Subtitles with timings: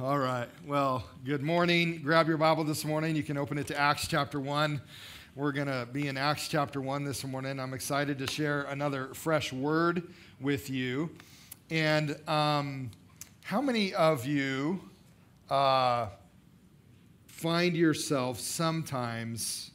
[0.00, 0.48] All right.
[0.66, 2.00] Well, good morning.
[2.02, 3.14] Grab your Bible this morning.
[3.14, 4.80] You can open it to Acts chapter 1.
[5.36, 7.60] We're going to be in Acts chapter 1 this morning.
[7.60, 10.02] I'm excited to share another fresh word
[10.40, 11.10] with you.
[11.70, 12.90] And um,
[13.44, 14.80] how many of you
[15.48, 16.08] uh,
[17.28, 19.70] find yourself sometimes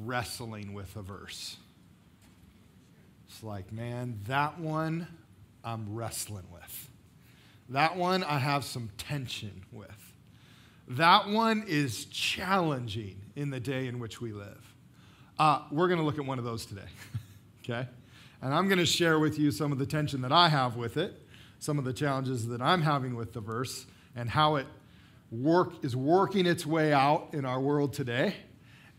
[0.00, 1.58] wrestling with a verse?
[3.28, 5.06] It's like, man, that one
[5.62, 6.59] I'm wrestling with.
[7.70, 9.88] That one I have some tension with.
[10.88, 14.74] That one is challenging in the day in which we live.
[15.38, 16.88] Uh, we're going to look at one of those today,
[17.62, 17.88] okay?
[18.42, 20.96] And I'm going to share with you some of the tension that I have with
[20.96, 21.14] it,
[21.60, 24.66] some of the challenges that I'm having with the verse, and how it
[25.30, 28.34] work, is working its way out in our world today.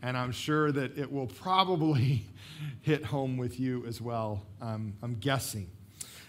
[0.00, 2.24] And I'm sure that it will probably
[2.80, 5.68] hit home with you as well, um, I'm guessing.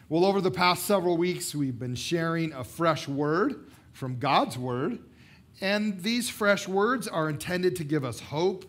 [0.09, 4.99] Well, over the past several weeks, we've been sharing a fresh word from God's word.
[5.61, 8.65] And these fresh words are intended to give us hope,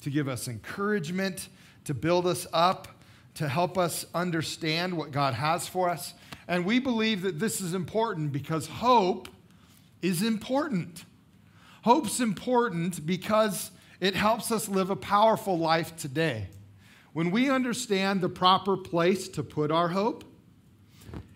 [0.00, 1.48] to give us encouragement,
[1.84, 2.88] to build us up,
[3.34, 6.12] to help us understand what God has for us.
[6.48, 9.28] And we believe that this is important because hope
[10.02, 11.04] is important.
[11.82, 16.48] Hope's important because it helps us live a powerful life today.
[17.12, 20.24] When we understand the proper place to put our hope,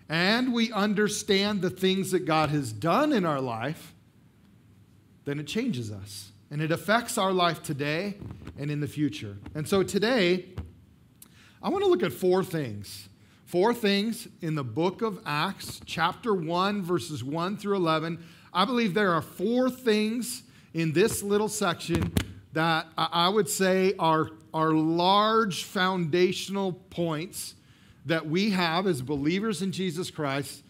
[0.08, 3.94] and we understand the things that God has done in our life,
[5.24, 6.32] then it changes us.
[6.50, 8.14] And it affects our life today
[8.56, 9.36] and in the future.
[9.54, 10.46] And so today,
[11.62, 13.10] I want to look at four things.
[13.44, 18.22] Four things in the book of Acts, chapter 1, verses 1 through 11.
[18.52, 20.42] I believe there are four things
[20.72, 22.12] in this little section
[22.54, 27.54] that I would say are, are large foundational points
[28.08, 30.62] that we have as believers in Jesus Christ,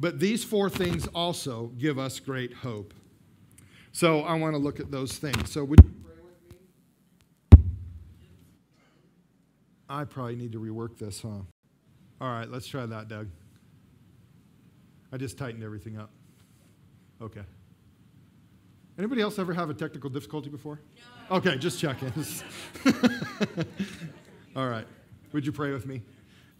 [0.00, 2.92] but these four things also give us great hope.
[3.92, 5.50] So I want to look at those things.
[5.50, 7.64] So would you pray with me?
[9.88, 11.28] I probably need to rework this, huh?
[12.20, 13.28] All right, let's try that, Doug.
[15.12, 16.10] I just tightened everything up.
[17.22, 17.42] Okay.
[18.98, 20.80] Anybody else ever have a technical difficulty before?
[21.30, 21.36] No.
[21.36, 22.12] Okay, just checking.
[24.56, 24.86] All right.
[25.32, 26.02] Would you pray with me?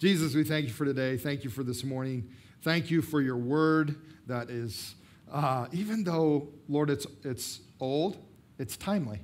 [0.00, 1.18] Jesus, we thank you for today.
[1.18, 2.30] Thank you for this morning.
[2.62, 3.96] Thank you for your word
[4.28, 4.94] that is,
[5.30, 8.16] uh, even though, Lord, it's, it's old,
[8.58, 9.20] it's timely.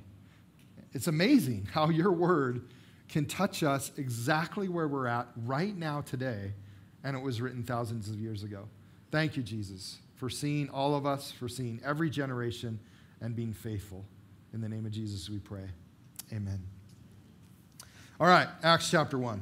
[0.93, 2.67] It's amazing how your word
[3.09, 6.53] can touch us exactly where we're at right now today,
[7.03, 8.65] and it was written thousands of years ago.
[9.09, 12.79] Thank you, Jesus, for seeing all of us, for seeing every generation,
[13.19, 14.05] and being faithful.
[14.53, 15.69] In the name of Jesus, we pray.
[16.31, 16.59] Amen.
[18.19, 19.41] All right, Acts chapter 1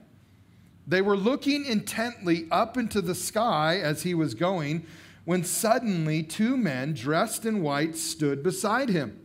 [0.87, 4.85] They were looking intently up into the sky as he was going
[5.25, 9.19] when suddenly two men dressed in white stood beside him.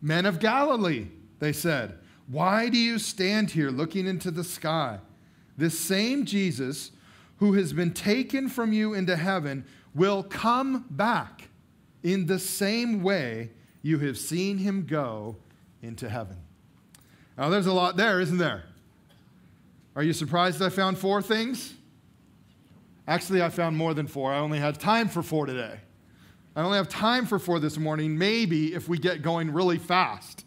[0.00, 1.08] Men of Galilee,
[1.38, 4.98] they said, why do you stand here looking into the sky?
[5.56, 6.90] This same Jesus
[7.36, 9.64] who has been taken from you into heaven
[9.94, 11.48] will come back
[12.02, 13.50] in the same way
[13.82, 15.36] you have seen him go
[15.82, 16.38] into heaven.
[17.36, 18.64] Now, there's a lot there, isn't there?
[19.96, 21.74] Are you surprised I found four things?
[23.06, 24.32] Actually, I found more than four.
[24.32, 25.78] I only had time for four today.
[26.56, 30.44] I only have time for four this morning, maybe if we get going really fast.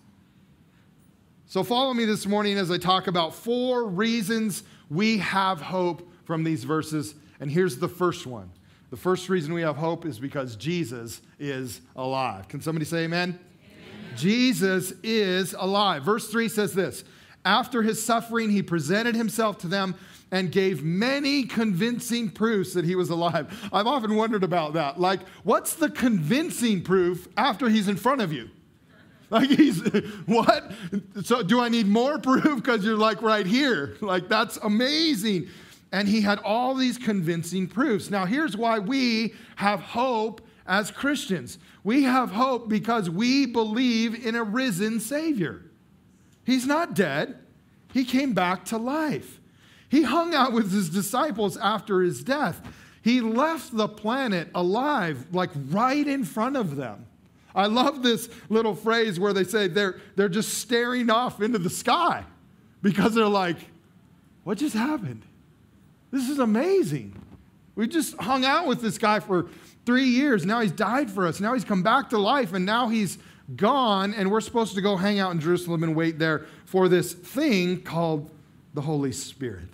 [1.45, 6.43] So follow me this morning as I talk about four reasons we have hope from
[6.43, 7.15] these verses.
[7.39, 8.51] And here's the first one.
[8.89, 12.47] The first reason we have hope is because Jesus is alive.
[12.47, 13.37] Can somebody say amen?
[13.63, 14.17] amen?
[14.17, 16.03] Jesus is alive.
[16.03, 17.03] Verse 3 says this
[17.45, 19.95] After his suffering, he presented himself to them
[20.31, 23.69] and gave many convincing proofs that he was alive.
[23.71, 24.99] I've often wondered about that.
[24.99, 28.49] Like, what's the convincing proof after he's in front of you?
[29.29, 29.81] Like he's
[30.25, 30.71] what?
[31.23, 33.97] So do I need more proof because you're like right here?
[34.01, 35.49] Like that's amazing.
[35.91, 38.09] And he had all these convincing proofs.
[38.09, 41.59] Now here's why we have hope as Christians.
[41.83, 45.63] We have hope because we believe in a risen savior.
[46.47, 47.37] He's not dead.
[47.91, 49.41] He came back to life.
[49.89, 52.61] He hung out with his disciples after his death.
[53.01, 57.05] He left the planet alive, like right in front of them.
[57.53, 61.69] I love this little phrase where they say they're, they're just staring off into the
[61.69, 62.23] sky
[62.81, 63.57] because they're like,
[64.45, 65.23] what just happened?
[66.11, 67.21] This is amazing.
[67.75, 69.47] We just hung out with this guy for
[69.85, 70.45] three years.
[70.45, 71.41] Now he's died for us.
[71.41, 73.17] Now he's come back to life, and now he's
[73.55, 77.13] gone, and we're supposed to go hang out in Jerusalem and wait there for this
[77.13, 78.29] thing called
[78.73, 79.69] the Holy Spirit.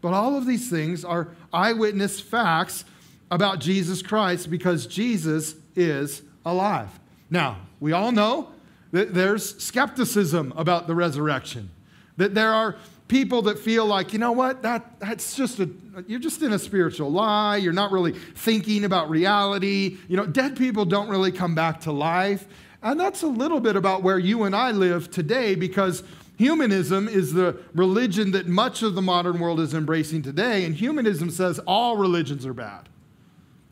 [0.00, 2.84] But all of these things are eyewitness facts
[3.30, 6.90] about Jesus Christ because Jesus is alive.
[7.30, 8.50] Now, we all know
[8.92, 11.70] that there's skepticism about the resurrection,
[12.18, 12.76] that there are
[13.08, 15.68] people that feel like, you know what, that, that's just a,
[16.06, 17.56] you're just in a spiritual lie.
[17.56, 19.98] You're not really thinking about reality.
[20.08, 22.46] You know, dead people don't really come back to life.
[22.82, 26.02] And that's a little bit about where you and I live today because
[26.42, 31.30] Humanism is the religion that much of the modern world is embracing today, and humanism
[31.30, 32.88] says all religions are bad.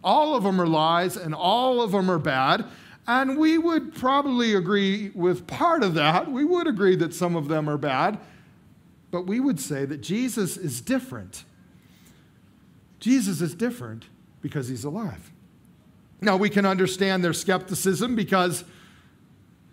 [0.05, 2.65] All of them are lies, and all of them are bad.
[3.09, 6.31] And we would probably agree with part of that.
[6.31, 8.19] We would agree that some of them are bad,
[9.11, 11.45] but we would say that Jesus is different.
[13.01, 14.05] Jesus is different
[14.43, 15.33] because he's alive.
[16.21, 18.65] Now, we can understand their skepticism because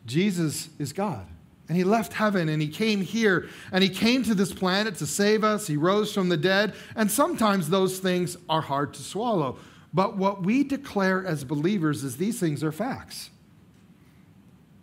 [0.07, 1.27] Jesus is God.
[1.68, 5.06] And he left heaven and he came here and he came to this planet to
[5.06, 5.68] save us.
[5.68, 6.74] He rose from the dead.
[6.95, 9.59] And sometimes those things are hard to swallow.
[9.94, 13.30] But what we declare as believers is these things are facts.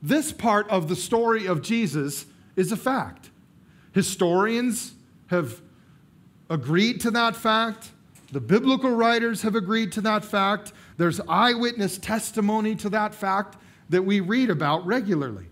[0.03, 3.31] This part of the story of Jesus is a fact.
[3.93, 4.93] Historians
[5.29, 5.62] have
[6.50, 7.93] agreed to that fact.
[8.31, 10.75] The biblical writers have agreed to that fact.
[10.99, 13.56] There's eyewitness testimony to that fact
[13.88, 15.46] that we read about regularly.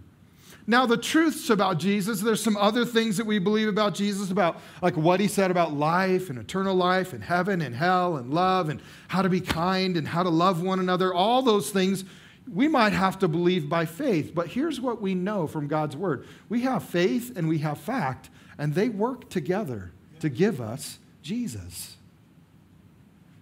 [0.66, 4.60] Now, the truths about Jesus, there's some other things that we believe about Jesus, about
[4.80, 8.68] like what he said about life and eternal life and heaven and hell and love
[8.68, 11.12] and how to be kind and how to love one another.
[11.12, 12.04] All those things
[12.52, 14.34] we might have to believe by faith.
[14.34, 18.30] But here's what we know from God's word we have faith and we have fact,
[18.56, 21.96] and they work together to give us Jesus,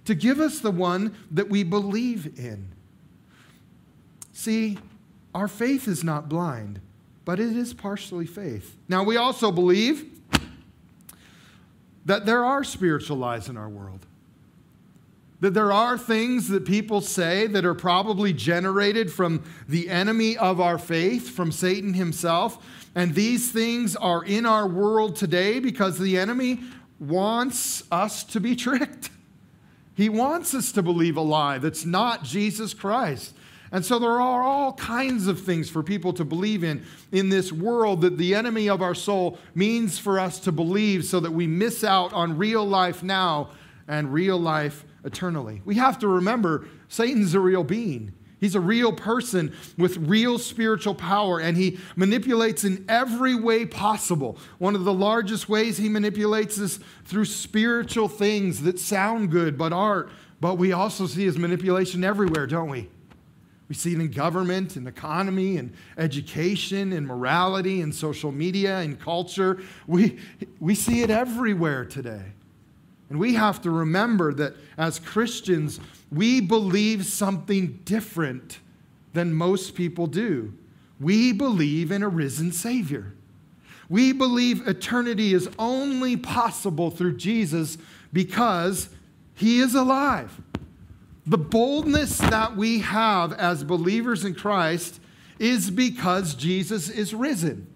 [0.07, 2.73] to give us the one that we believe in.
[4.41, 4.79] See,
[5.35, 6.81] our faith is not blind
[7.25, 8.77] but it is partially faith.
[8.89, 10.05] Now, we also believe
[12.05, 14.05] that there are spiritual lies in our world.
[15.39, 20.61] That there are things that people say that are probably generated from the enemy of
[20.61, 22.59] our faith, from Satan himself.
[22.97, 26.61] And these things are in our world today because the enemy
[26.99, 29.11] wants us to be tricked.
[29.95, 33.35] He wants us to believe a lie that's not Jesus Christ.
[33.73, 37.53] And so there are all kinds of things for people to believe in in this
[37.53, 41.47] world that the enemy of our soul means for us to believe so that we
[41.47, 43.51] miss out on real life now
[43.87, 45.63] and real life eternally.
[45.65, 48.13] We have to remember Satan's a real being.
[48.41, 54.39] He's a real person with real spiritual power, and he manipulates in every way possible.
[54.59, 59.75] One of the largest ways he manipulates is through spiritual things that sound good but
[59.75, 60.09] aren't.
[60.41, 62.89] But we also see his manipulation everywhere, don't we?
[63.71, 68.99] We see it in government and economy and education and morality and social media and
[68.99, 69.63] culture.
[69.87, 70.19] We,
[70.59, 72.33] we see it everywhere today.
[73.11, 75.79] And we have to remember that as Christians,
[76.11, 78.59] we believe something different
[79.13, 80.53] than most people do.
[80.99, 83.15] We believe in a risen Savior.
[83.89, 87.79] We believe eternity is only possible through Jesus
[88.13, 88.89] because
[89.35, 90.41] He is alive.
[91.31, 95.01] The boldness that we have as believers in Christ
[95.39, 97.69] is because Jesus is risen.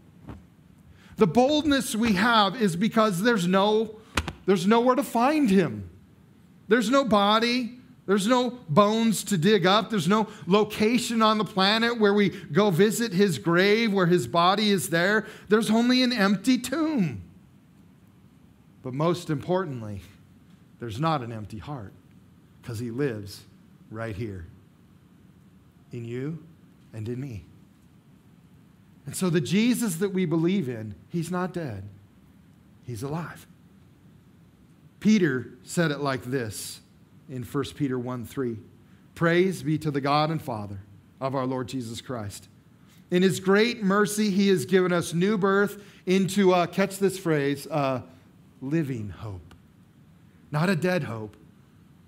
[1.19, 4.01] The boldness we have is because there's no
[4.45, 5.89] there's nowhere to find him.
[6.67, 9.89] There's no body, There's no bones to dig up.
[9.89, 14.71] There's no location on the planet where we go visit his grave, where his body
[14.71, 15.27] is there.
[15.49, 17.23] There's only an empty tomb.
[18.83, 20.01] But most importantly,
[20.81, 21.93] there's not an empty heart
[22.65, 23.43] because he lives
[23.91, 24.47] right here
[25.93, 26.43] in you
[26.95, 27.45] and in me.
[29.05, 31.85] And so the Jesus that we believe in, he's not dead,
[32.87, 33.47] he's alive.
[34.99, 36.81] Peter said it like this
[37.29, 38.57] in 1 Peter 1 3.
[39.15, 40.81] Praise be to the God and Father
[41.21, 42.49] of our Lord Jesus Christ.
[43.11, 47.67] In his great mercy, he has given us new birth into, uh, catch this phrase,
[47.71, 48.01] uh,
[48.63, 49.55] living hope.
[50.51, 51.37] Not a dead hope,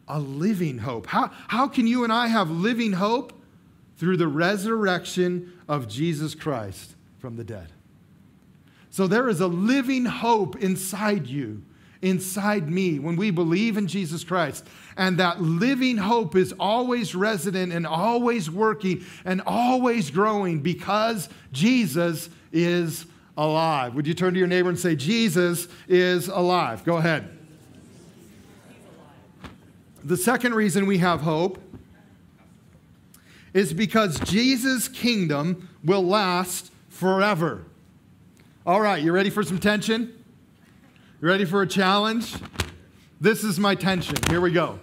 [0.09, 1.07] a living hope.
[1.07, 3.33] How, how can you and I have living hope?
[3.99, 7.69] Through the resurrection of Jesus Christ from the dead.
[8.91, 11.63] So there is a living hope inside you
[12.03, 14.67] inside me when we believe in Jesus Christ.
[14.97, 22.31] And that living hope is always resident and always working and always growing because Jesus
[22.53, 23.95] is alive.
[23.95, 26.85] Would you turn to your neighbor and say, Jesus is alive?
[26.85, 27.36] Go ahead.
[30.07, 31.61] The second reason we have hope
[33.53, 37.65] is because Jesus' kingdom will last forever.
[38.65, 40.23] All right, you ready for some tension?
[41.21, 42.37] You ready for a challenge?
[43.21, 44.15] This is my tension.
[44.31, 44.79] Here we go.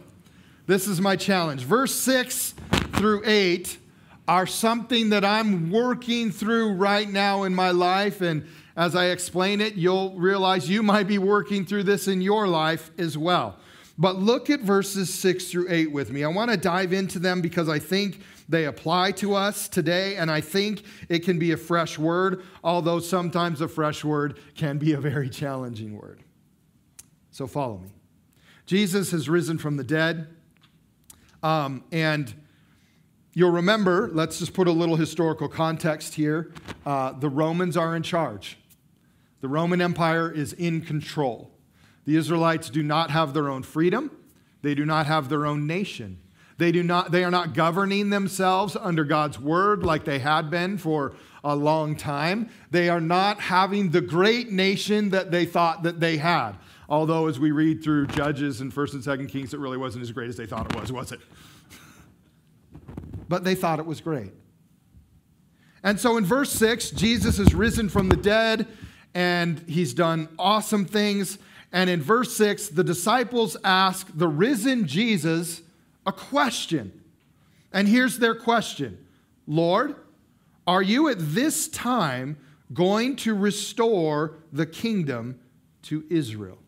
[0.68, 1.64] This is my challenge.
[1.64, 2.54] Verse 6
[2.98, 3.78] through 8
[4.28, 8.20] are something that I'm working through right now in my life.
[8.20, 12.46] And as I explain it, you'll realize you might be working through this in your
[12.46, 13.58] life as well.
[13.98, 16.24] But look at verses 6 through 8 with me.
[16.24, 20.32] I want to dive into them because I think they apply to us today, and
[20.32, 24.94] I think it can be a fresh word, although sometimes a fresh word can be
[24.94, 26.22] a very challenging word.
[27.32, 27.90] So follow me.
[28.66, 30.28] Jesus has risen from the dead,
[31.42, 32.34] um, and
[33.34, 36.52] you'll remember, let's just put a little historical context here.
[36.86, 38.58] Uh, the Romans are in charge,
[39.42, 41.53] the Roman Empire is in control.
[42.06, 44.12] The Israelites do not have their own freedom,
[44.62, 46.20] they do not have their own nation.
[46.58, 50.78] They, do not, they are not governing themselves under God's word like they had been
[50.78, 52.50] for a long time.
[52.70, 56.54] They are not having the great nation that they thought that they had.
[56.88, 60.12] Although, as we read through Judges and 1st and 2nd Kings, it really wasn't as
[60.12, 61.20] great as they thought it was, was it?
[63.28, 64.32] but they thought it was great.
[65.84, 68.68] And so in verse 6, Jesus has risen from the dead
[69.14, 71.38] and he's done awesome things.
[71.74, 75.64] And in verse 6, the disciples ask the risen Jesus
[76.06, 77.02] a question.
[77.74, 79.00] And here's their question
[79.48, 79.96] Lord,
[80.68, 82.38] are you at this time
[82.72, 85.40] going to restore the kingdom
[85.84, 86.60] to Israel?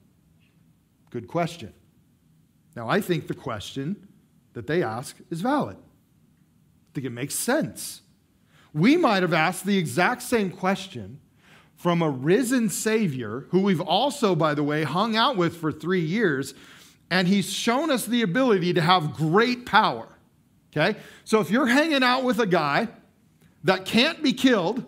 [1.12, 1.71] Good question.
[2.75, 4.07] Now, I think the question
[4.53, 5.77] that they ask is valid.
[5.77, 8.01] I think it makes sense.
[8.74, 11.21] We might have asked the exact same question
[11.75, 16.01] from a risen Savior, who we've also, by the way, hung out with for three
[16.01, 16.53] years,
[17.12, 20.08] and he's shown us the ability to have great power.
[20.75, 20.98] Okay?
[21.24, 22.88] So if you're hanging out with a guy
[23.63, 24.86] that can't be killed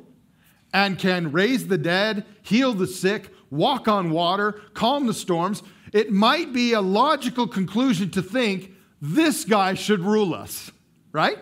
[0.73, 5.63] and can raise the dead, heal the sick, walk on water, calm the storms,
[5.93, 10.71] it might be a logical conclusion to think this guy should rule us,
[11.11, 11.37] right?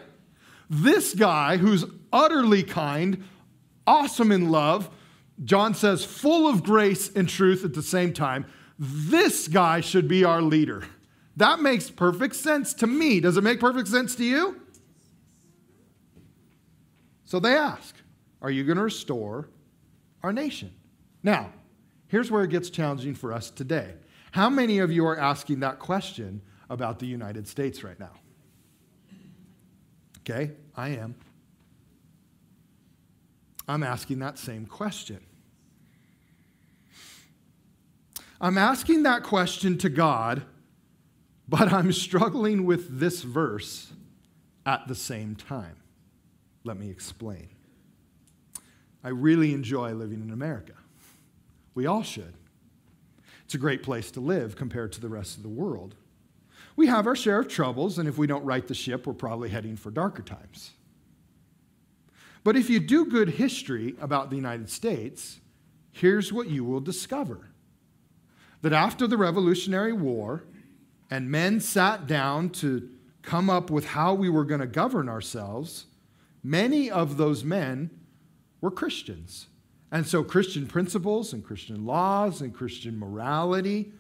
[0.70, 3.24] This guy who's utterly kind,
[3.88, 4.90] awesome in love,
[5.44, 8.46] John says full of grace and truth at the same time,
[8.80, 10.86] this guy should be our leader.
[11.38, 13.20] That makes perfect sense to me.
[13.20, 14.62] Does it make perfect sense to you?
[17.26, 17.96] So they ask,
[18.42, 19.50] Are you going to restore
[20.24, 20.74] our nation?
[21.24, 21.52] Now,
[22.08, 23.96] here's where it gets challenging for us today.
[24.32, 28.12] How many of you are asking that question about the United States right now?
[30.20, 31.16] Okay, I am.
[33.68, 35.20] I'm asking that same question.
[38.40, 40.44] I'm asking that question to God,
[41.48, 43.92] but I'm struggling with this verse
[44.66, 45.78] at the same time.
[46.64, 47.50] Let me explain.
[49.04, 50.74] I really enjoy living in America.
[51.76, 52.34] We all should.
[53.46, 55.96] It's a great place to live compared to the rest of the world.
[56.76, 59.50] We have our share of troubles, and if we don't right the ship, we're probably
[59.50, 60.72] heading for darker times.
[62.46, 65.40] But if you do good history about the United States,
[65.92, 67.50] here's what you will discover
[68.62, 70.44] that after the Revolutionary War,
[71.10, 72.88] and men sat down to
[73.24, 75.88] come up with how we were going to govern ourselves,
[76.44, 77.90] many of those men
[78.62, 79.48] were Christians.
[79.92, 83.92] And so, Christian principles and Christian laws and Christian morality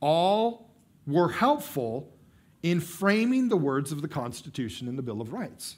[0.00, 0.70] all
[1.06, 2.14] were helpful
[2.62, 5.76] in framing the words of the Constitution and the Bill of Rights.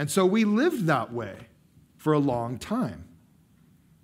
[0.00, 1.36] And so we lived that way
[1.98, 3.04] for a long time.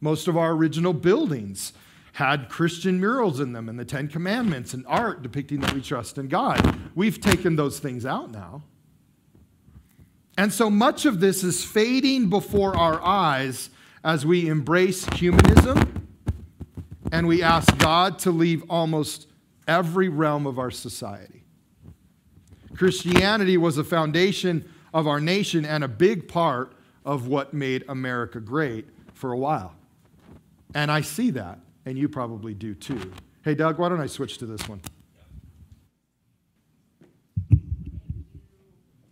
[0.02, 1.72] Most of our original buildings
[2.12, 6.18] had Christian murals in them and the Ten Commandments and art depicting that we trust
[6.18, 6.78] in God.
[6.94, 8.62] We've taken those things out now.
[10.36, 13.70] And so much of this is fading before our eyes
[14.04, 16.10] as we embrace humanism
[17.10, 19.28] and we ask God to leave almost
[19.66, 21.44] every realm of our society.
[22.76, 26.72] Christianity was a foundation of our nation and a big part
[27.04, 29.74] of what made America great for a while.
[30.74, 33.12] And I see that, and you probably do too.
[33.44, 34.80] Hey, Doug, why don't I switch to this one?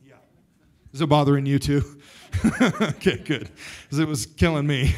[0.03, 0.15] Yeah.
[0.95, 2.01] Is it bothering you too?
[2.63, 3.51] okay, good.
[3.83, 4.95] Because it was killing me.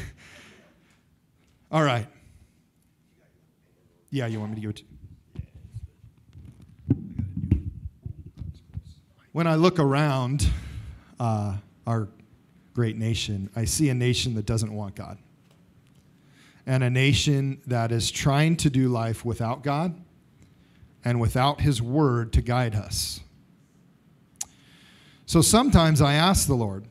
[1.73, 2.07] All right.
[4.11, 4.85] Yeah, you want me to give it to
[9.33, 10.49] When I look around
[11.19, 11.57] uh,
[11.87, 12.09] our
[12.75, 15.19] great nation, I see a nation that doesn't want God.
[16.67, 19.95] And a nation that is trying to do life without God
[21.05, 23.21] and without His Word to guide us.
[25.27, 26.87] So sometimes I ask the Lord,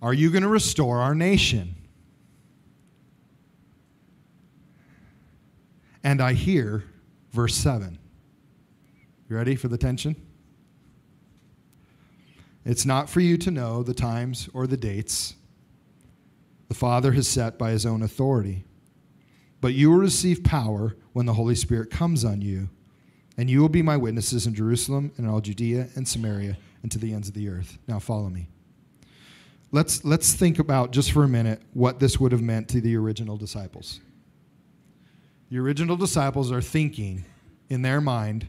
[0.00, 1.74] Are you going to restore our nation?
[6.04, 6.84] And I hear
[7.32, 7.98] verse 7.
[9.28, 10.16] You ready for the tension?
[12.68, 15.34] It's not for you to know the times or the dates
[16.68, 18.66] the Father has set by his own authority.
[19.62, 22.68] But you will receive power when the Holy Spirit comes on you,
[23.38, 26.98] and you will be my witnesses in Jerusalem and all Judea and Samaria and to
[26.98, 27.78] the ends of the earth.
[27.88, 28.48] Now follow me.
[29.72, 32.96] Let's, let's think about just for a minute what this would have meant to the
[32.96, 34.00] original disciples.
[35.50, 37.24] The original disciples are thinking
[37.70, 38.46] in their mind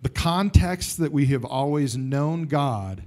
[0.00, 3.02] the context that we have always known God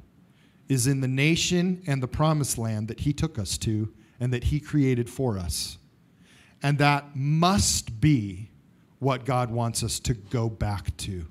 [0.67, 4.45] is in the nation and the promised land that He took us to and that
[4.45, 5.77] He created for us.
[6.63, 8.49] And that must be
[8.99, 11.27] what God wants us to go back to.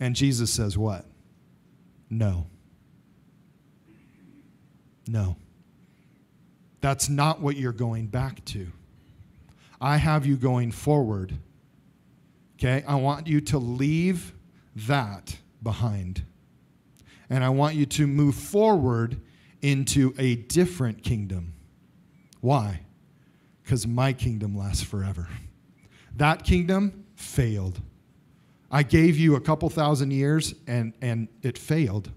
[0.00, 1.04] And Jesus says, What?
[2.10, 2.46] No.
[5.06, 5.36] No.
[6.80, 8.68] That's not what you're going back to.
[9.80, 11.38] I have you going forward.
[12.56, 12.84] Okay?
[12.86, 14.32] I want you to leave
[14.74, 16.24] that behind
[17.30, 19.20] and I want you to move forward
[19.60, 21.54] into a different kingdom.
[22.40, 22.80] Why?
[23.62, 25.28] Because my kingdom lasts forever.
[26.16, 27.80] That kingdom failed.
[28.70, 32.10] I gave you a couple thousand years and, and it failed.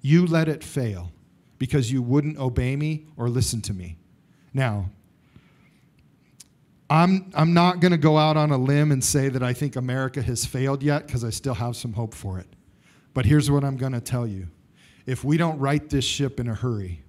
[0.00, 1.12] You let it fail
[1.58, 3.96] because you wouldn't obey me or listen to me.
[4.52, 4.90] Now,
[6.88, 9.74] I'm, I'm not going to go out on a limb and say that I think
[9.74, 12.46] America has failed yet because I still have some hope for it.
[13.16, 14.48] But here's what I'm going to tell you
[15.06, 17.02] if we don't right this ship in a hurry,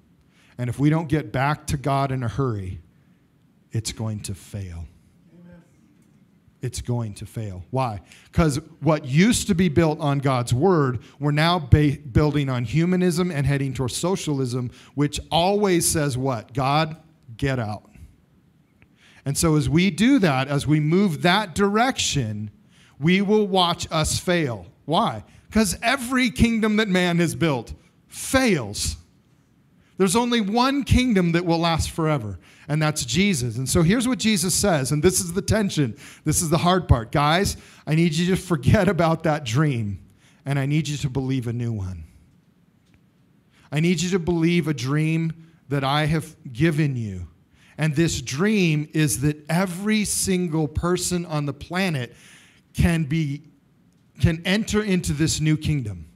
[0.57, 2.79] and if we don't get back to God in a hurry,
[3.73, 4.85] it's going to fail.
[5.33, 5.61] Amen.
[6.61, 7.65] It's going to fail.
[7.71, 7.99] Why?
[8.31, 13.29] Because what used to be built on God's word, we're now ba- building on humanism
[13.29, 16.53] and heading towards socialism, which always says what?
[16.53, 16.95] God,
[17.35, 17.83] get out.
[19.25, 22.49] And so, as we do that, as we move that direction,
[22.97, 24.67] we will watch us fail.
[24.85, 25.25] Why?
[25.49, 27.73] Because every kingdom that man has built
[28.07, 28.97] fails.
[29.97, 33.57] There's only one kingdom that will last forever, and that's Jesus.
[33.57, 35.97] And so here's what Jesus says, and this is the tension.
[36.23, 37.11] This is the hard part.
[37.11, 37.57] Guys,
[37.87, 39.99] I need you to forget about that dream,
[40.45, 42.03] and I need you to believe a new one.
[43.71, 47.27] I need you to believe a dream that I have given you.
[47.77, 52.15] And this dream is that every single person on the planet
[52.73, 53.43] can be
[54.19, 56.07] can enter into this new kingdom,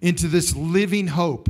[0.00, 1.48] into this living hope,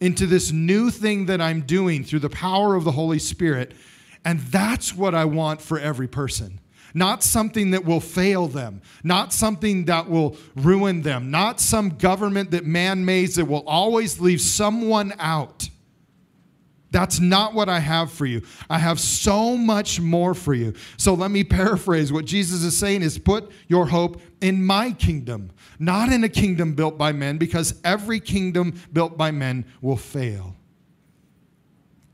[0.00, 3.72] into this new thing that I'm doing through the power of the Holy Spirit.
[4.24, 6.60] And that's what I want for every person.
[6.94, 12.50] Not something that will fail them, not something that will ruin them, not some government
[12.52, 15.68] that man makes that will always leave someone out.
[16.96, 18.40] That's not what I have for you.
[18.70, 20.72] I have so much more for you.
[20.96, 25.50] So let me paraphrase what Jesus is saying is put your hope in my kingdom,
[25.78, 30.56] not in a kingdom built by men because every kingdom built by men will fail.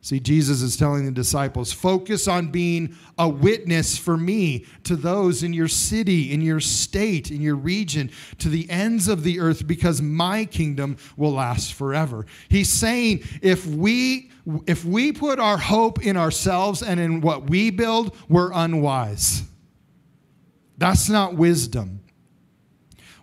[0.05, 5.45] See, Jesus is telling the disciples focus on being a witness for me to those
[5.45, 9.65] in your city, in your state, in your region, to the ends of the earth,
[9.65, 12.27] because my kingdom will last forever.
[12.49, 14.33] He's saying if we
[14.67, 19.45] if we put our hope in ourselves and in what we build, we're unwise.
[20.79, 22.01] That's not wisdom.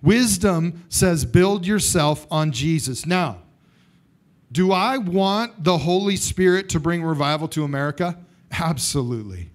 [0.02, 3.06] Wisdom says, build yourself on Jesus.
[3.06, 3.42] Now,
[4.52, 8.18] do I want the Holy Spirit to bring revival to America?
[8.52, 9.50] Absolutely.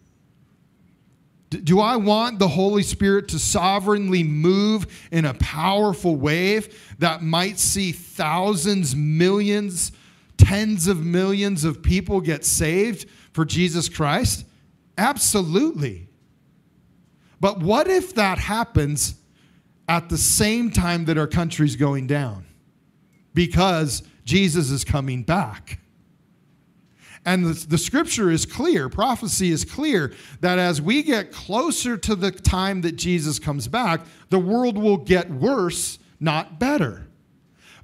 [1.50, 7.58] Do I want the Holy Spirit to sovereignly move in a powerful wave that might
[7.58, 9.92] see thousands, millions,
[10.36, 14.44] tens of millions of people get saved for Jesus Christ?
[14.98, 16.08] Absolutely.
[17.40, 19.14] But what if that happens
[19.88, 22.46] at the same time that our country's going down?
[23.32, 25.78] Because Jesus is coming back.
[27.26, 32.14] And the, the, scripture is clear, prophecy is clear, that as we get closer to
[32.14, 37.06] the time that Jesus comes back, the world will get worse, not better.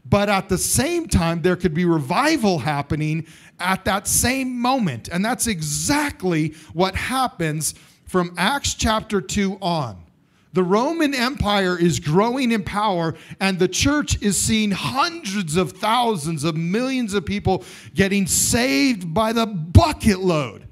[0.04, 3.26] But at the same time, there could be revival happening
[3.58, 5.08] at that same moment.
[5.08, 7.74] And that's exactly what happens
[8.06, 10.02] from Acts chapter 2 on.
[10.52, 16.42] The Roman Empire is growing in power, and the church is seeing hundreds of thousands
[16.42, 20.66] of millions of people getting saved by the bucket load.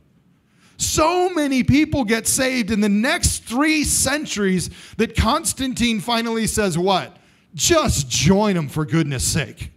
[0.78, 7.16] So many people get saved in the next three centuries that Constantine finally says, What?
[7.54, 9.72] Just join them for goodness sake.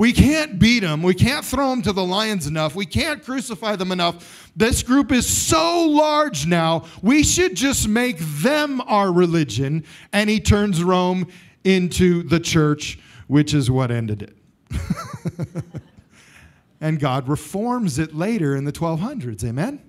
[0.00, 1.02] We can't beat them.
[1.02, 2.74] We can't throw them to the lions enough.
[2.74, 4.50] We can't crucify them enough.
[4.56, 9.84] This group is so large now, we should just make them our religion.
[10.14, 11.26] And he turns Rome
[11.64, 14.82] into the church, which is what ended it.
[16.80, 19.44] and God reforms it later in the 1200s.
[19.44, 19.82] Amen?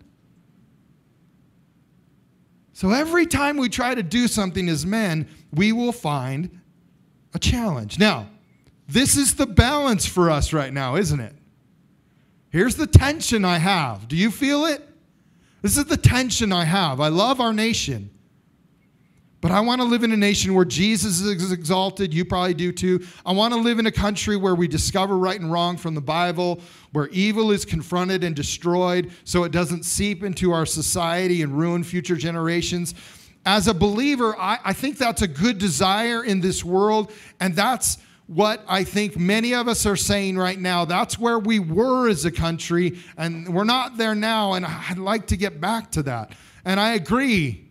[2.73, 6.59] So every time we try to do something as men, we will find
[7.33, 7.97] a challenge.
[7.97, 8.27] Now,
[8.91, 11.33] this is the balance for us right now, isn't it?
[12.49, 14.07] Here's the tension I have.
[14.07, 14.85] Do you feel it?
[15.61, 16.99] This is the tension I have.
[16.99, 18.09] I love our nation.
[19.39, 22.13] But I want to live in a nation where Jesus is exalted.
[22.13, 23.05] You probably do too.
[23.25, 26.01] I want to live in a country where we discover right and wrong from the
[26.01, 26.59] Bible,
[26.91, 31.83] where evil is confronted and destroyed so it doesn't seep into our society and ruin
[31.83, 32.93] future generations.
[33.45, 37.97] As a believer, I, I think that's a good desire in this world, and that's
[38.31, 40.85] what I think many of us are saying right now.
[40.85, 45.27] That's where we were as a country, and we're not there now, and I'd like
[45.27, 46.31] to get back to that.
[46.63, 47.67] And I agree.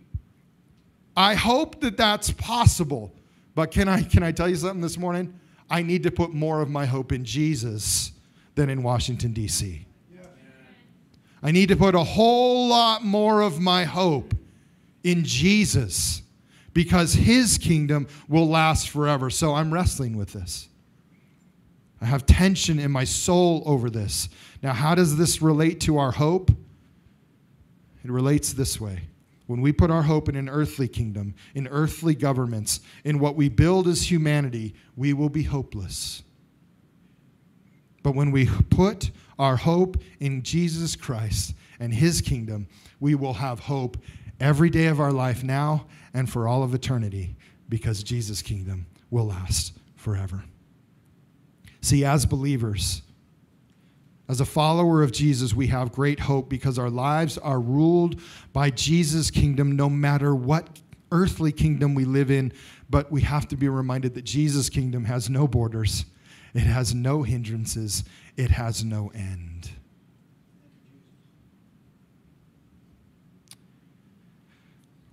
[1.17, 3.11] I hope that that's possible.
[3.55, 5.33] But can I, can I tell you something this morning?
[5.67, 8.11] I need to put more of my hope in Jesus
[8.53, 9.87] than in Washington, D.C.
[11.41, 14.35] I need to put a whole lot more of my hope
[15.03, 16.21] in Jesus
[16.73, 19.29] because his kingdom will last forever.
[19.29, 20.67] So I'm wrestling with this.
[22.01, 24.29] I have tension in my soul over this.
[24.63, 26.49] Now, how does this relate to our hope?
[28.03, 29.01] It relates this way.
[29.45, 33.49] When we put our hope in an earthly kingdom, in earthly governments, in what we
[33.49, 36.23] build as humanity, we will be hopeless.
[38.01, 42.67] But when we put our hope in Jesus Christ and his kingdom,
[42.99, 43.97] we will have hope
[44.39, 47.35] every day of our life now and for all of eternity
[47.69, 50.43] because Jesus' kingdom will last forever.
[51.81, 53.01] See, as believers,
[54.29, 58.21] as a follower of Jesus, we have great hope because our lives are ruled
[58.53, 60.79] by Jesus' kingdom no matter what
[61.11, 62.53] earthly kingdom we live in.
[62.89, 66.05] But we have to be reminded that Jesus' kingdom has no borders,
[66.53, 68.03] it has no hindrances,
[68.37, 69.50] it has no end.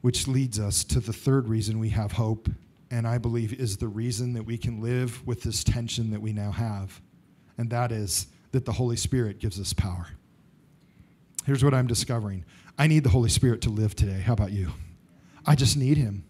[0.01, 2.49] Which leads us to the third reason we have hope,
[2.91, 6.33] and I believe is the reason that we can live with this tension that we
[6.33, 7.01] now have,
[7.57, 10.07] and that is that the Holy Spirit gives us power.
[11.45, 12.45] Here's what I'm discovering
[12.79, 14.21] I need the Holy Spirit to live today.
[14.21, 14.73] How about you?
[15.45, 16.25] I just need Him.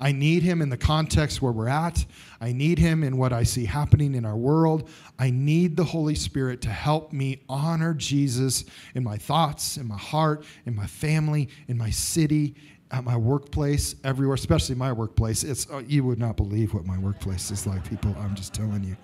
[0.00, 2.04] I need him in the context where we're at.
[2.40, 4.88] I need him in what I see happening in our world.
[5.18, 9.96] I need the Holy Spirit to help me honor Jesus in my thoughts, in my
[9.96, 12.54] heart, in my family, in my city,
[12.90, 15.42] at my workplace, everywhere, especially my workplace.
[15.42, 18.14] It's uh, you would not believe what my workplace is like, people.
[18.18, 18.96] I'm just telling you.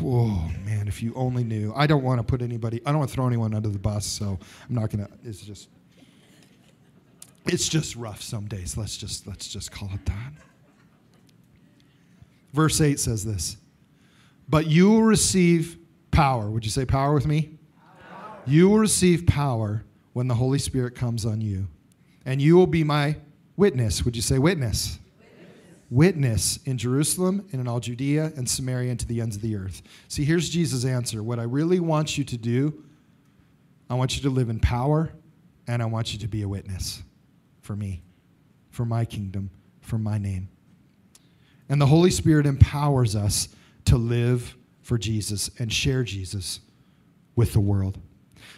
[0.00, 0.26] Whoa,
[0.64, 0.88] man!
[0.88, 1.72] If you only knew.
[1.76, 2.80] I don't want to put anybody.
[2.84, 5.08] I don't want to throw anyone under the bus, so I'm not gonna.
[5.24, 5.68] It's just.
[7.46, 8.76] It's just rough some days.
[8.76, 10.32] Let's just let's just call it that.
[12.52, 13.56] Verse eight says this,
[14.48, 15.78] but you will receive
[16.10, 16.50] power.
[16.50, 17.58] Would you say power with me?
[18.10, 18.40] Power.
[18.46, 21.68] You will receive power when the Holy Spirit comes on you
[22.28, 23.16] and you will be my
[23.56, 24.04] witness.
[24.04, 24.98] Would you say witness?
[25.88, 29.56] Witness, in Jerusalem and in all Judea and Samaria and to the ends of the
[29.56, 29.80] earth.
[30.08, 31.22] See, here's Jesus' answer.
[31.22, 32.84] What I really want you to do,
[33.88, 35.10] I want you to live in power
[35.66, 37.02] and I want you to be a witness
[37.62, 38.02] for me,
[38.72, 39.48] for my kingdom,
[39.80, 40.50] for my name.
[41.70, 43.48] And the Holy Spirit empowers us
[43.86, 46.60] to live for Jesus and share Jesus
[47.36, 47.98] with the world.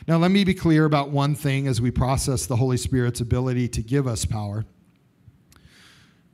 [0.06, 3.68] Now, let me be clear about one thing as we process the Holy Spirit's ability
[3.68, 4.64] to give us power.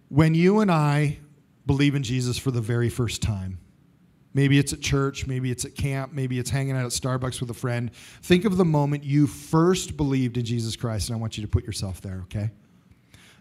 [0.09, 1.19] When you and I
[1.67, 3.59] believe in Jesus for the very first time,
[4.35, 7.51] maybe it's at church, maybe it's at camp, maybe it's hanging out at Starbucks with
[7.51, 11.37] a friend, think of the moment you first believed in Jesus Christ, and I want
[11.37, 12.51] you to put yourself there, okay?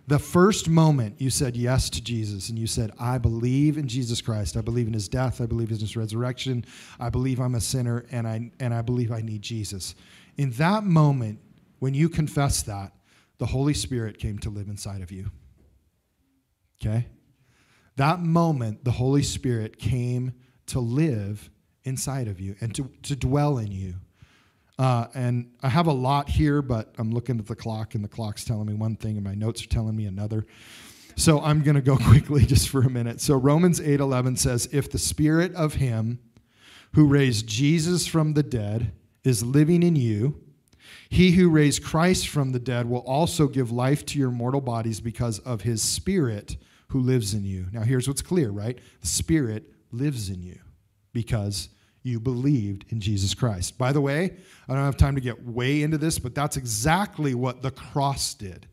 [0.08, 4.22] The first moment you said yes to Jesus and you said, I believe in Jesus
[4.22, 4.56] Christ.
[4.56, 5.42] I believe in his death.
[5.42, 6.64] I believe in his resurrection.
[7.00, 9.96] I believe I'm a sinner and I, and I believe I need Jesus.
[10.38, 11.40] In that moment,
[11.80, 12.92] when you confess that,
[13.38, 15.32] the Holy Spirit came to live inside of you.
[16.82, 17.08] Okay?
[17.96, 20.34] That moment, the Holy Spirit came
[20.68, 21.50] to live
[21.84, 23.96] inside of you and to, to dwell in you.
[24.78, 28.10] Uh, and I have a lot here, but I'm looking at the clock, and the
[28.10, 30.46] clock's telling me one thing, and my notes are telling me another.
[31.16, 33.22] So I'm going to go quickly just for a minute.
[33.22, 36.20] So Romans 8:11 says, "If the spirit of him
[36.94, 38.92] who raised Jesus from the dead
[39.24, 40.42] is living in you,
[41.10, 45.00] he who raised Christ from the dead will also give life to your mortal bodies
[45.00, 46.58] because of his spirit
[46.90, 48.78] who lives in you." Now here's what's clear, right?
[49.00, 50.60] The spirit lives in you
[51.14, 51.70] because
[52.06, 53.78] you believed in Jesus Christ.
[53.78, 54.38] By the way,
[54.68, 58.34] I don't have time to get way into this, but that's exactly what the cross
[58.34, 58.68] did.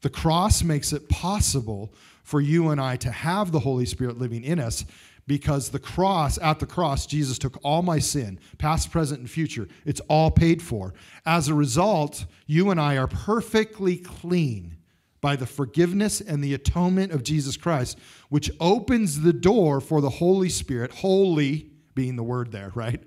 [0.00, 4.44] The cross makes it possible for you and I to have the Holy Spirit living
[4.44, 4.84] in us
[5.26, 9.68] because the cross, at the cross, Jesus took all my sin, past, present, and future.
[9.84, 10.94] It's all paid for.
[11.26, 14.78] As a result, you and I are perfectly clean
[15.20, 17.98] by the forgiveness and the atonement of Jesus Christ,
[18.30, 21.67] which opens the door for the Holy Spirit, holy
[21.98, 23.02] being the word there, right?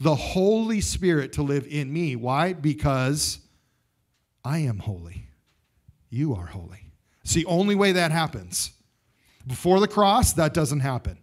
[0.00, 2.16] The Holy Spirit to live in me.
[2.16, 2.54] Why?
[2.54, 3.40] Because
[4.42, 5.28] I am holy.
[6.08, 6.92] You are holy.
[7.20, 8.72] It's the only way that happens.
[9.46, 11.18] Before the cross, that doesn't happen.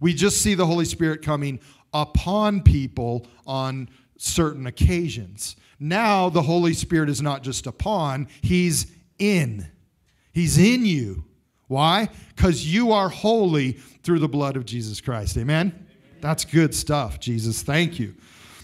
[0.00, 1.60] We just see the Holy Spirit coming
[1.94, 5.54] upon people on certain occasions.
[5.78, 8.88] Now, the Holy Spirit is not just upon, He's
[9.20, 9.64] in.
[10.32, 11.24] He's in you.
[11.68, 12.08] Why?
[12.34, 15.38] Because you are holy through the blood of Jesus Christ.
[15.38, 15.84] Amen?
[16.20, 17.62] That's good stuff, Jesus.
[17.62, 18.14] Thank you.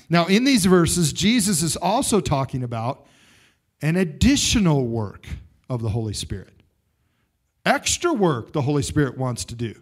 [0.08, 3.06] Now, in these verses, Jesus is also talking about
[3.82, 5.26] an additional work
[5.68, 6.52] of the Holy Spirit.
[7.64, 9.74] Extra work the Holy Spirit wants to do.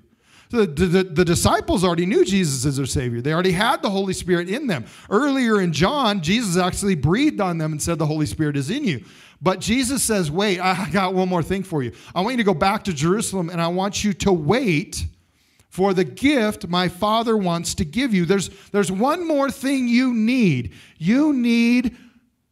[0.50, 3.22] The, the, the, disciples already knew Jesus as their Savior.
[3.22, 4.84] They already had the Holy Spirit in them.
[5.08, 8.84] Earlier in John, Jesus actually breathed on them and said, The Holy Spirit is in
[8.84, 9.02] you.
[9.40, 11.92] But Jesus says, Wait, I got one more thing for you.
[12.14, 15.06] I want you to go back to Jerusalem and I want you to wait
[15.72, 18.26] for the gift my Father wants to give you.
[18.26, 20.74] There's, there's one more thing you need.
[20.98, 21.96] You need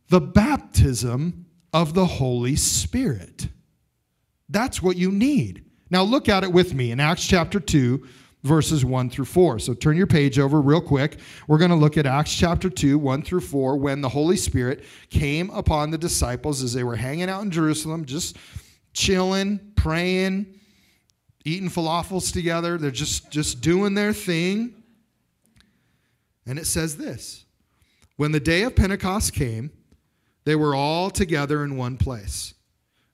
[0.08, 3.48] the baptism of the Holy Spirit.
[4.48, 5.66] That's what you need.
[5.90, 8.06] Now, look at it with me in Acts chapter 2,
[8.42, 9.58] verses 1 through 4.
[9.58, 11.18] So turn your page over real quick.
[11.46, 14.82] We're going to look at Acts chapter 2, 1 through 4, when the Holy Spirit
[15.10, 18.38] came upon the disciples as they were hanging out in Jerusalem, just
[18.94, 20.58] chilling, praying
[21.44, 22.78] eating falafels together.
[22.78, 24.74] They're just, just doing their thing.
[26.46, 27.44] And it says this
[28.16, 29.70] When the day of Pentecost came,
[30.44, 32.54] they were all together in one place.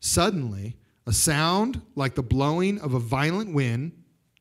[0.01, 3.93] Suddenly, a sound like the blowing of a violent wind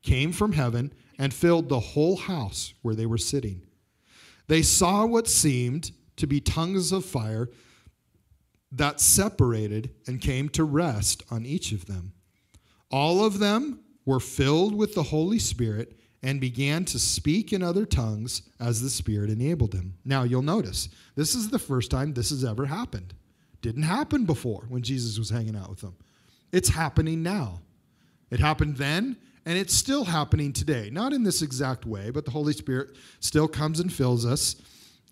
[0.02, 3.62] came from heaven and filled the whole house where they were sitting.
[4.48, 7.48] They saw what seemed to be tongues of fire
[8.72, 12.12] that separated and came to rest on each of them.
[12.90, 17.84] All of them were filled with the Holy Spirit and began to speak in other
[17.84, 19.94] tongues as the Spirit enabled them.
[20.04, 23.14] Now, you'll notice this is the first time this has ever happened.
[23.62, 25.96] Didn't happen before when Jesus was hanging out with them.
[26.52, 27.60] It's happening now.
[28.30, 30.88] It happened then, and it's still happening today.
[30.90, 34.56] Not in this exact way, but the Holy Spirit still comes and fills us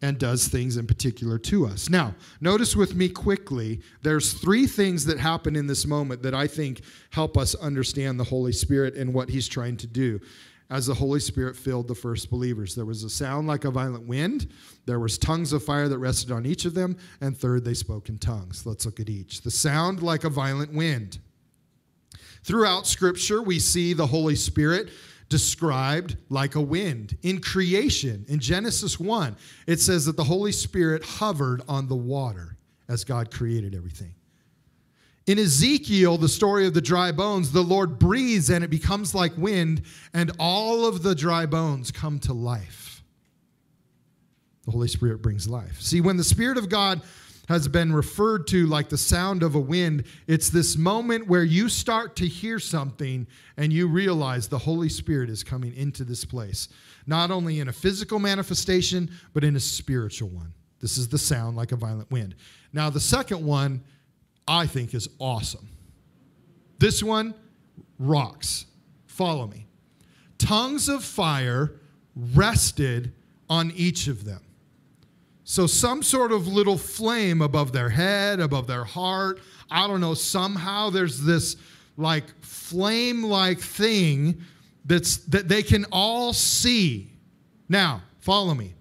[0.04, 1.88] and does things in particular to us.
[1.88, 6.46] Now, notice with me quickly, there's three things that happen in this moment that I
[6.46, 10.20] think help us understand the Holy Spirit and what he's trying to do.
[10.68, 14.06] As the Holy Spirit filled the first believers, there was a sound like a violent
[14.06, 14.50] wind,
[14.84, 18.10] there was tongues of fire that rested on each of them, and third, they spoke
[18.10, 18.66] in tongues.
[18.66, 19.40] Let's look at each.
[19.40, 21.18] The sound like a violent wind.
[22.42, 24.90] Throughout Scripture, we see the Holy Spirit
[25.28, 27.16] described like a wind.
[27.22, 32.56] In creation, in Genesis 1, it says that the Holy Spirit hovered on the water
[32.88, 34.14] as God created everything.
[35.26, 39.32] In Ezekiel, the story of the dry bones, the Lord breathes and it becomes like
[39.38, 39.82] wind,
[40.12, 43.02] and all of the dry bones come to life.
[44.66, 45.80] The Holy Spirit brings life.
[45.80, 47.02] See, when the Spirit of God
[47.48, 50.04] has been referred to like the sound of a wind.
[50.26, 53.26] It's this moment where you start to hear something
[53.56, 56.68] and you realize the Holy Spirit is coming into this place,
[57.06, 60.54] not only in a physical manifestation, but in a spiritual one.
[60.80, 62.34] This is the sound like a violent wind.
[62.72, 63.82] Now, the second one
[64.46, 65.68] I think is awesome.
[66.78, 67.34] This one
[67.98, 68.66] rocks.
[69.06, 69.66] Follow me.
[70.38, 71.72] Tongues of fire
[72.34, 73.12] rested
[73.48, 74.42] on each of them.
[75.44, 79.40] So, some sort of little flame above their head, above their heart.
[79.70, 80.14] I don't know.
[80.14, 81.56] Somehow there's this
[81.96, 84.40] like flame like thing
[84.86, 87.12] that's, that they can all see.
[87.68, 88.74] Now, follow me.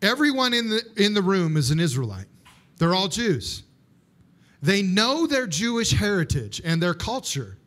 [0.00, 2.26] Everyone in the, in the room is an Israelite,
[2.78, 3.64] they're all Jews.
[4.60, 7.57] They know their Jewish heritage and their culture.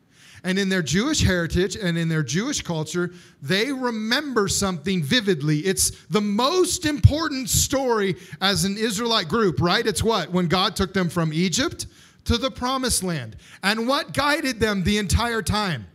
[0.43, 5.59] And in their Jewish heritage and in their Jewish culture, they remember something vividly.
[5.59, 9.85] It's the most important story as an Israelite group, right?
[9.85, 10.31] It's what?
[10.31, 11.85] When God took them from Egypt
[12.25, 13.35] to the promised land.
[13.61, 15.85] And what guided them the entire time?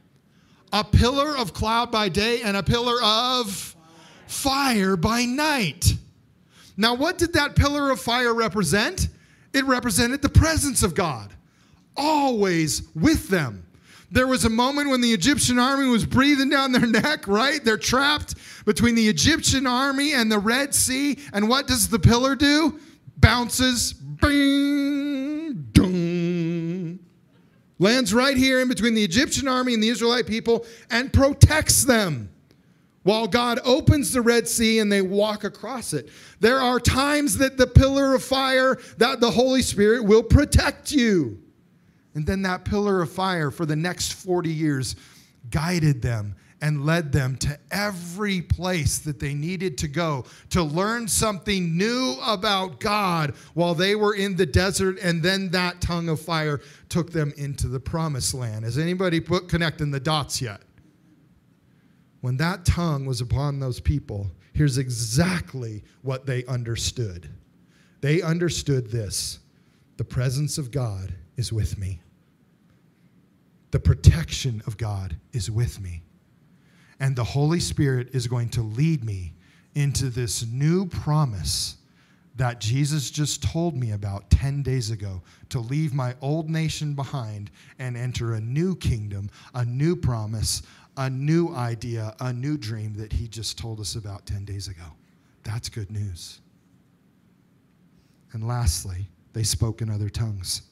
[0.73, 3.75] A pillar of cloud by day and a pillar of
[4.27, 5.95] fire by night.
[6.77, 9.09] Now, what did that pillar of fire represent?
[9.53, 11.33] It represented the presence of God,
[11.97, 13.66] always with them.
[14.11, 17.63] There was a moment when the Egyptian army was breathing down their neck, right?
[17.65, 21.19] They're trapped between the Egyptian army and the Red Sea.
[21.33, 22.79] And what does the pillar do?
[23.17, 26.99] Bounces, bing, dong.
[27.79, 32.31] Lands right here in between the Egyptian army and the Israelite people and protects them
[33.03, 36.09] while God opens the Red Sea and they walk across it.
[36.41, 41.41] There are times that the pillar of fire, that the Holy Spirit will protect you.
[42.17, 44.97] And then that pillar of fire for the next 40 years
[45.51, 51.09] guided them and led them to every place that they needed to go to learn
[51.09, 54.99] something new about God while they were in the desert.
[55.03, 58.65] And then that tongue of fire took them into the promised land.
[58.65, 60.63] Has anybody put connecting the dots yet?
[62.23, 67.29] When that tongue was upon those people, here's exactly what they understood.
[68.01, 69.41] They understood this
[69.99, 72.01] the presence of God is with me
[73.77, 76.01] the protection of God is with me.
[76.99, 79.35] And the Holy Spirit is going to lead me
[79.75, 81.77] into this new promise
[82.37, 87.51] that Jesus just told me about 10 days ago to leave my old nation behind
[87.79, 90.63] and enter a new kingdom, a new promise,
[90.97, 94.87] a new idea, a new dream that he just told us about 10 days ago.
[95.43, 96.41] That's good news.
[98.33, 100.63] And lastly, they spoke in other tongues.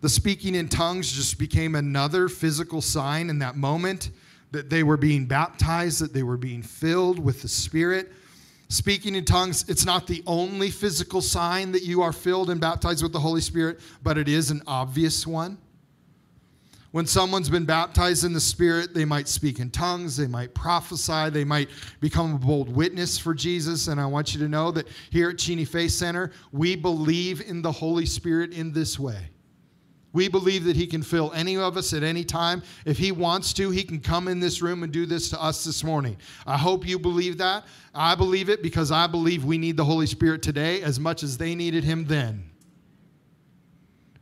[0.00, 4.10] The speaking in tongues just became another physical sign in that moment
[4.52, 8.12] that they were being baptized, that they were being filled with the Spirit.
[8.68, 13.02] Speaking in tongues, it's not the only physical sign that you are filled and baptized
[13.02, 15.58] with the Holy Spirit, but it is an obvious one.
[16.92, 21.28] When someone's been baptized in the Spirit, they might speak in tongues, they might prophesy,
[21.30, 21.68] they might
[22.00, 23.88] become a bold witness for Jesus.
[23.88, 27.60] And I want you to know that here at Cheney Faith Center, we believe in
[27.60, 29.28] the Holy Spirit in this way.
[30.16, 32.62] We believe that He can fill any of us at any time.
[32.86, 35.62] If He wants to, He can come in this room and do this to us
[35.62, 36.16] this morning.
[36.46, 37.66] I hope you believe that.
[37.94, 41.36] I believe it because I believe we need the Holy Spirit today as much as
[41.36, 42.48] they needed Him then.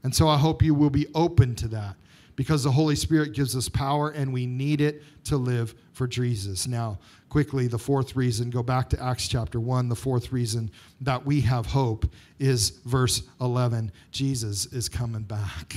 [0.02, 1.94] And so I hope you will be open to that
[2.36, 6.66] because the Holy Spirit gives us power and we need it to live for Jesus.
[6.66, 9.88] Now, quickly, the fourth reason, go back to Acts chapter 1.
[9.88, 10.70] The fourth reason
[11.00, 12.06] that we have hope
[12.38, 15.76] is verse 11 Jesus is coming back.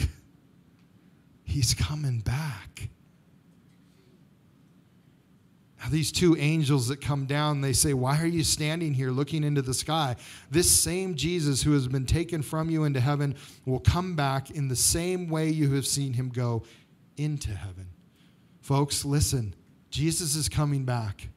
[1.44, 2.90] He's coming back.
[5.90, 9.62] These two angels that come down, they say, Why are you standing here looking into
[9.62, 10.16] the sky?
[10.52, 14.68] This same Jesus who has been taken from you into heaven will come back in
[14.68, 16.64] the same way you have seen him go
[17.18, 17.88] into heaven.
[18.60, 19.56] Folks, listen,
[19.90, 21.30] Jesus is coming back.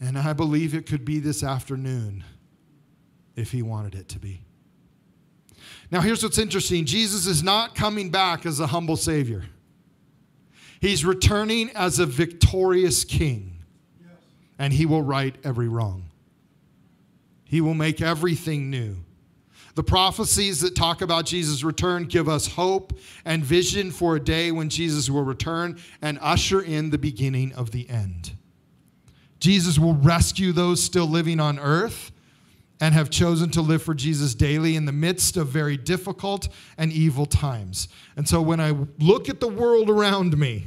[0.00, 2.24] And I believe it could be this afternoon
[3.36, 4.42] if he wanted it to be.
[5.90, 9.44] Now, here's what's interesting Jesus is not coming back as a humble Savior.
[10.82, 13.58] He's returning as a victorious king,
[14.58, 16.06] and he will right every wrong.
[17.44, 18.96] He will make everything new.
[19.76, 24.50] The prophecies that talk about Jesus' return give us hope and vision for a day
[24.50, 28.32] when Jesus will return and usher in the beginning of the end.
[29.38, 32.11] Jesus will rescue those still living on earth
[32.82, 36.90] and have chosen to live for Jesus daily in the midst of very difficult and
[36.90, 37.86] evil times.
[38.16, 40.66] And so when I look at the world around me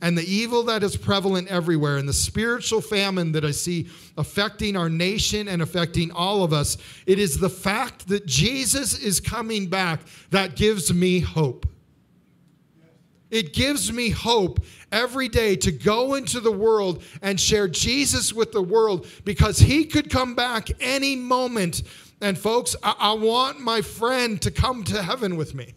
[0.00, 4.74] and the evil that is prevalent everywhere and the spiritual famine that I see affecting
[4.74, 9.66] our nation and affecting all of us, it is the fact that Jesus is coming
[9.66, 10.00] back
[10.30, 11.66] that gives me hope.
[13.30, 18.52] It gives me hope every day to go into the world and share Jesus with
[18.52, 21.82] the world because he could come back any moment.
[22.20, 25.74] And, folks, I, I want my friend to come to heaven with me.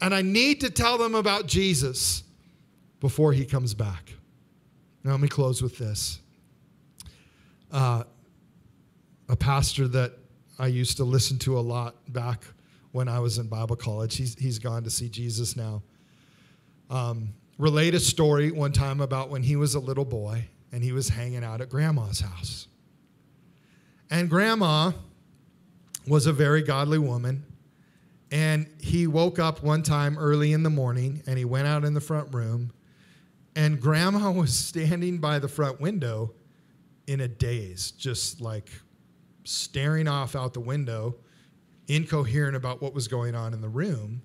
[0.00, 2.22] And I need to tell them about Jesus
[3.00, 4.14] before he comes back.
[5.04, 6.18] Now, let me close with this.
[7.70, 8.04] Uh,
[9.28, 10.12] a pastor that
[10.58, 12.44] I used to listen to a lot back
[12.94, 15.82] when I was in Bible college, he's, he's gone to see Jesus now.
[16.88, 20.92] Um, relate a story one time about when he was a little boy and he
[20.92, 22.68] was hanging out at grandma's house.
[24.12, 24.92] And grandma
[26.06, 27.44] was a very godly woman.
[28.30, 31.94] And he woke up one time early in the morning and he went out in
[31.94, 32.72] the front room.
[33.56, 36.32] And grandma was standing by the front window
[37.08, 38.70] in a daze, just like
[39.42, 41.16] staring off out the window,
[41.88, 44.22] incoherent about what was going on in the room.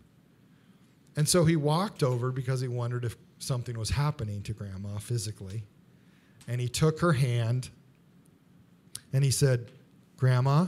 [1.15, 5.63] And so he walked over because he wondered if something was happening to grandma physically.
[6.47, 7.69] And he took her hand
[9.13, 9.71] and he said,
[10.17, 10.67] Grandma,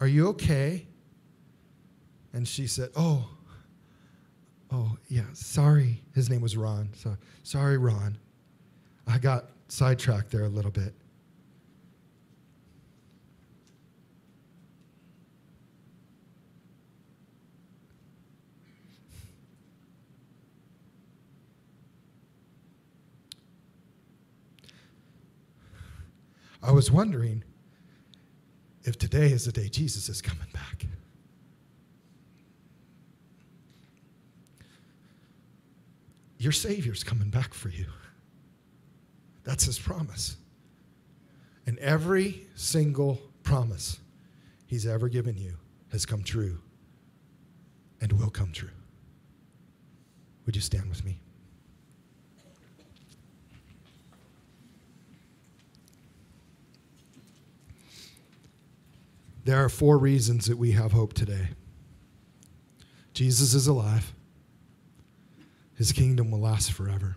[0.00, 0.86] are you okay?
[2.32, 3.28] And she said, Oh,
[4.70, 6.02] oh, yeah, sorry.
[6.14, 6.90] His name was Ron.
[6.94, 8.18] So, sorry, Ron.
[9.06, 10.94] I got sidetracked there a little bit.
[26.62, 27.44] I was wondering
[28.84, 30.86] if today is the day Jesus is coming back.
[36.38, 37.86] Your Savior's coming back for you.
[39.44, 40.36] That's His promise.
[41.66, 43.98] And every single promise
[44.66, 45.54] He's ever given you
[45.90, 46.58] has come true
[48.00, 48.68] and will come true.
[50.46, 51.20] Would you stand with me?
[59.48, 61.48] There are four reasons that we have hope today
[63.14, 64.12] Jesus is alive,
[65.74, 67.16] His kingdom will last forever.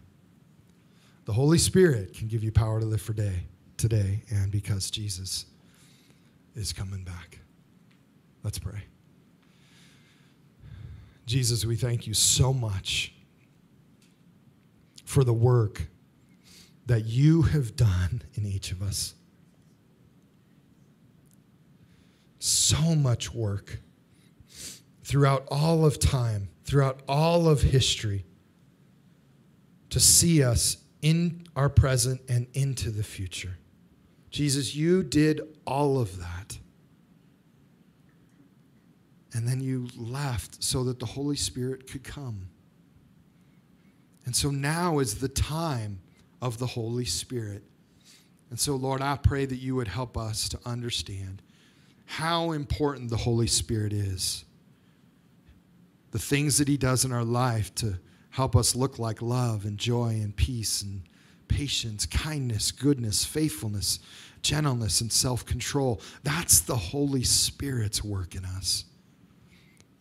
[1.26, 5.46] The Holy Spirit can give you power to live for day today, and because Jesus
[6.56, 7.40] is coming back.
[8.44, 8.86] Let's pray.
[11.26, 13.14] Jesus, we thank you so much
[15.04, 15.82] for the work
[16.86, 19.16] that you have done in each of us.
[22.44, 23.80] So much work
[25.04, 28.26] throughout all of time, throughout all of history,
[29.90, 33.58] to see us in our present and into the future.
[34.30, 36.58] Jesus, you did all of that.
[39.34, 42.48] And then you left so that the Holy Spirit could come.
[44.26, 46.02] And so now is the time
[46.42, 47.64] of the Holy Spirit.
[48.50, 51.42] And so, Lord, I pray that you would help us to understand
[52.12, 54.44] how important the Holy Spirit is.
[56.12, 57.98] The things that He does in our life to
[58.32, 61.04] help us look like love and joy and peace and
[61.48, 64.00] patience, kindness, goodness, faithfulness,
[64.42, 66.02] gentleness, and self control.
[66.24, 68.84] That's the Holy Spirit's work in us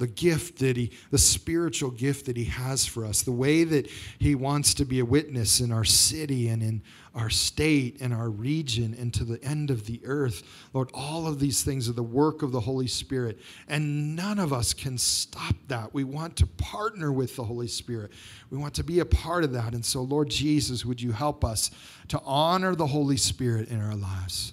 [0.00, 3.86] the gift that he, the spiritual gift that he has for us, the way that
[4.18, 6.82] he wants to be a witness in our city and in
[7.14, 10.42] our state and our region and to the end of the earth.
[10.72, 13.38] Lord, all of these things are the work of the Holy Spirit,
[13.68, 15.92] and none of us can stop that.
[15.92, 18.12] We want to partner with the Holy Spirit,
[18.50, 19.74] we want to be a part of that.
[19.74, 21.70] And so, Lord Jesus, would you help us
[22.08, 24.52] to honor the Holy Spirit in our lives?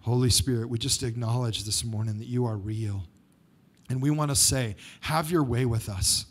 [0.00, 3.04] Holy Spirit, we just acknowledge this morning that you are real.
[3.88, 6.26] And we want to say, have your way with us.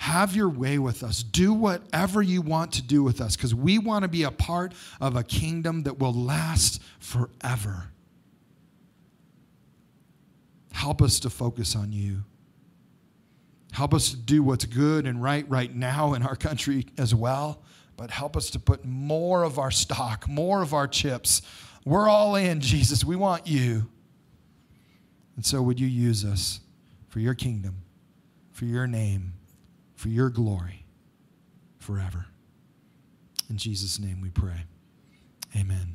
[0.00, 1.22] Have your way with us.
[1.22, 4.72] Do whatever you want to do with us because we want to be a part
[5.00, 7.84] of a kingdom that will last forever.
[10.72, 12.24] Help us to focus on you.
[13.72, 17.62] Help us to do what's good and right right now in our country as well,
[17.96, 21.42] but help us to put more of our stock, more of our chips
[21.84, 23.04] we're all in, Jesus.
[23.04, 23.88] We want you.
[25.36, 26.60] And so, would you use us
[27.08, 27.82] for your kingdom,
[28.52, 29.32] for your name,
[30.00, 30.86] for your glory
[31.78, 32.24] forever?
[33.50, 34.64] In Jesus' name we pray.
[35.54, 35.94] Amen.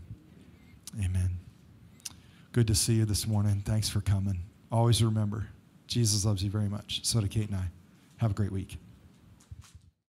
[1.03, 1.39] Amen.
[2.51, 3.63] Good to see you this morning.
[3.65, 4.43] Thanks for coming.
[4.71, 5.47] Always remember
[5.87, 7.03] Jesus loves you very much.
[7.03, 7.65] So do Kate and I.
[8.17, 8.77] Have a great week.